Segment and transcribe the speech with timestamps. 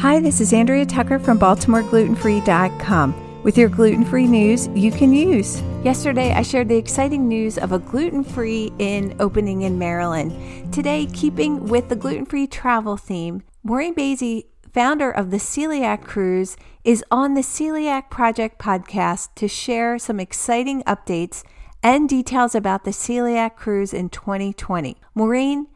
[0.00, 5.60] Hi, this is Andrea Tucker from BaltimoreGlutenFree.com with your gluten free news you can use.
[5.84, 10.72] Yesterday, I shared the exciting news of a gluten free inn opening in Maryland.
[10.72, 16.56] Today, keeping with the gluten free travel theme, Maureen Basie, founder of the Celiac Cruise,
[16.82, 21.44] is on the Celiac Project podcast to share some exciting updates
[21.82, 24.96] and details about the Celiac Cruise in 2020.
[25.14, 25.66] Maureen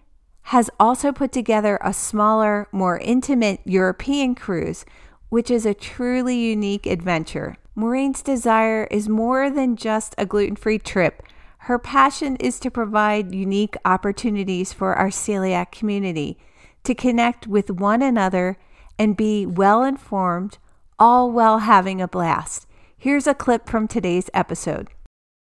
[0.48, 4.84] has also put together a smaller, more intimate European cruise,
[5.30, 7.56] which is a truly unique adventure.
[7.74, 11.22] Maureen's desire is more than just a gluten free trip.
[11.58, 16.38] Her passion is to provide unique opportunities for our celiac community
[16.84, 18.58] to connect with one another
[18.98, 20.58] and be well informed,
[20.98, 22.66] all while having a blast.
[22.98, 24.88] Here's a clip from today's episode.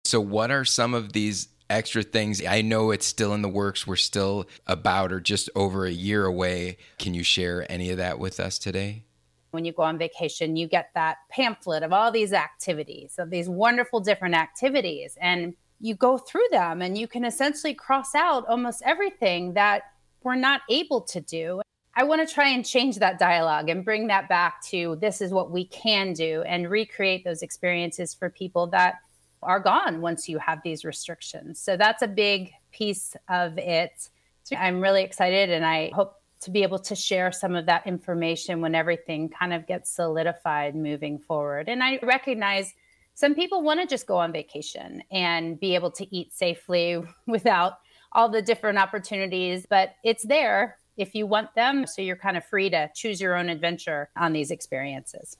[0.04, 2.44] So, what are some of these extra things?
[2.44, 3.86] I know it's still in the works.
[3.86, 6.78] We're still about or just over a year away.
[6.98, 9.04] Can you share any of that with us today?
[9.50, 13.48] When you go on vacation, you get that pamphlet of all these activities, of these
[13.48, 15.18] wonderful different activities.
[15.20, 19.82] And you go through them and you can essentially cross out almost everything that
[20.22, 21.60] we're not able to do.
[21.94, 25.32] I want to try and change that dialogue and bring that back to this is
[25.32, 28.94] what we can do and recreate those experiences for people that
[29.42, 31.60] are gone once you have these restrictions.
[31.60, 34.08] So that's a big piece of it.
[34.56, 38.60] I'm really excited and I hope to be able to share some of that information
[38.60, 41.68] when everything kind of gets solidified moving forward.
[41.68, 42.74] And I recognize
[43.14, 47.74] some people want to just go on vacation and be able to eat safely without
[48.12, 51.86] all the different opportunities, but it's there if you want them.
[51.86, 55.36] So you're kind of free to choose your own adventure on these experiences.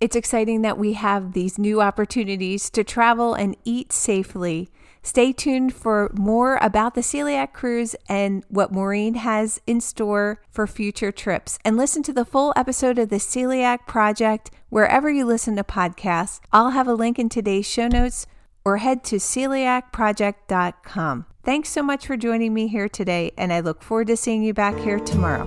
[0.00, 4.68] It's exciting that we have these new opportunities to travel and eat safely.
[5.02, 10.66] Stay tuned for more about the Celiac Cruise and what Maureen has in store for
[10.66, 11.58] future trips.
[11.64, 16.40] And listen to the full episode of the Celiac Project wherever you listen to podcasts.
[16.52, 18.26] I'll have a link in today's show notes
[18.64, 21.26] or head to celiacproject.com.
[21.42, 24.52] Thanks so much for joining me here today, and I look forward to seeing you
[24.52, 25.46] back here tomorrow.